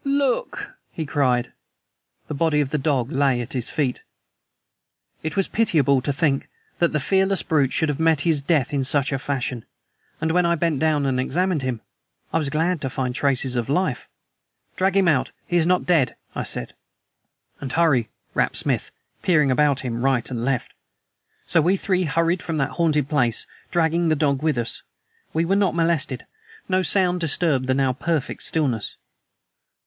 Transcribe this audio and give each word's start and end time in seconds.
"Look!" 0.03 0.73
he 0.91 1.05
cried. 1.05 1.51
The 2.27 2.33
body 2.33 2.59
of 2.59 2.71
the 2.71 2.79
dog 2.79 3.11
lay 3.11 3.39
at 3.39 3.53
his 3.53 3.69
feet. 3.69 4.01
It 5.21 5.35
was 5.35 5.47
pitiable 5.47 6.01
to 6.01 6.11
think 6.11 6.49
that 6.79 6.91
the 6.91 6.99
fearless 6.99 7.43
brute 7.43 7.71
should 7.71 7.87
have 7.87 7.99
met 7.99 8.21
his 8.21 8.41
death 8.41 8.73
in 8.73 8.83
such 8.83 9.11
a 9.11 9.19
fashion, 9.19 9.63
and 10.19 10.31
when 10.31 10.43
I 10.43 10.55
bent 10.55 10.81
and 10.81 11.19
examined 11.19 11.61
him 11.61 11.81
I 12.33 12.39
was 12.39 12.49
glad 12.49 12.81
to 12.81 12.89
find 12.89 13.13
traces 13.13 13.55
of 13.55 13.69
life. 13.69 14.09
"Drag 14.75 14.97
him 14.97 15.07
out. 15.07 15.29
He 15.45 15.55
is 15.57 15.67
not 15.67 15.85
dead," 15.85 16.15
I 16.33 16.41
said. 16.41 16.73
"And 17.59 17.71
hurry," 17.71 18.09
rapped 18.33 18.55
Smith, 18.55 18.89
peering 19.21 19.51
about 19.51 19.81
him 19.81 20.01
right 20.03 20.27
and 20.31 20.43
left. 20.43 20.73
So 21.45 21.61
we 21.61 21.77
three 21.77 22.05
hurried 22.05 22.41
from 22.41 22.57
that 22.57 22.71
haunted 22.71 23.07
place, 23.07 23.45
dragging 23.69 24.09
the 24.09 24.15
dog 24.15 24.41
with 24.41 24.57
us. 24.57 24.81
We 25.31 25.45
were 25.45 25.55
not 25.55 25.75
molested. 25.75 26.25
No 26.67 26.81
sound 26.81 27.19
disturbed 27.21 27.67
the 27.67 27.75
now 27.75 27.93
perfect 27.93 28.41
stillness. 28.41 28.95